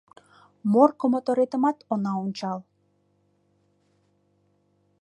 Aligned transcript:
Морко 0.71 1.05
моторетымат 1.13 1.77
она 1.93 2.11
ончал. 2.23 2.59